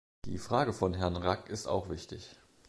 [0.25, 2.35] Die Frage von Herrn Rack ist auch wichtig.